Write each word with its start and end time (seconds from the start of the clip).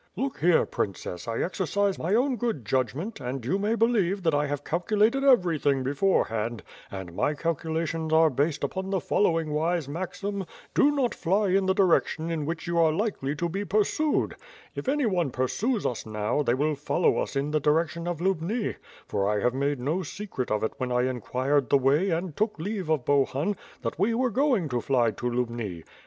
"Look 0.15 0.39
here, 0.39 0.65
Princess, 0.65 1.27
I 1.27 1.43
exercise 1.43 1.99
my 1.99 2.15
own 2.15 2.35
good 2.35 2.65
judgmeent 2.65 3.19
and 3.23 3.45
you 3.45 3.59
may 3.59 3.75
believe 3.75 4.23
that 4.23 4.33
I 4.33 4.47
have 4.47 4.63
calculated 4.63 5.23
everything 5.23 5.83
before 5.83 6.25
hand, 6.25 6.63
and 6.89 7.13
my 7.13 7.35
calculations 7.35 8.11
are 8.11 8.31
based 8.31 8.63
upon 8.63 8.89
the 8.89 8.99
following 8.99 9.51
wise 9.53 9.87
maxim: 9.87 10.47
"Do 10.73 10.89
not 10.89 11.13
fly 11.13 11.49
in 11.49 11.67
the 11.67 11.75
direction 11.75 12.31
in 12.31 12.47
which 12.47 12.65
you 12.65 12.79
are 12.79 12.91
likely 12.91 13.35
to 13.35 13.47
be 13.47 13.63
pursued; 13.63 14.35
if 14.73 14.87
anyone 14.89 15.29
pursues 15.29 15.85
us 15.85 16.03
now, 16.03 16.41
they 16.41 16.55
will 16.55 16.73
follow 16.73 17.19
us 17.19 17.35
in 17.35 17.51
the 17.51 17.59
direction 17.59 18.07
of 18.07 18.19
Lubni, 18.19 18.77
for 19.05 19.29
I 19.29 19.47
made 19.51 19.79
no 19.79 20.01
secret 20.01 20.49
of 20.49 20.63
it 20.63 20.73
when 20.77 20.91
I 20.91 21.03
inquired 21.03 21.69
the 21.69 21.77
way 21.77 22.09
and 22.09 22.35
took 22.35 22.57
leave 22.57 22.89
of 22.89 23.05
Bohun, 23.05 23.55
that 23.83 23.99
we 23.99 24.15
were 24.15 24.31
going 24.31 24.67
to 24.69 24.81
fly 24.81 25.11
to 25.11 25.29
Lubni. 25.29 25.83